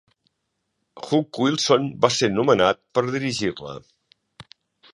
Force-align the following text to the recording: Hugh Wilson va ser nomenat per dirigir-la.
Hugh 1.01 1.29
Wilson 1.43 1.85
va 2.05 2.11
ser 2.15 2.31
nomenat 2.39 2.81
per 2.99 3.05
dirigir-la. 3.17 3.77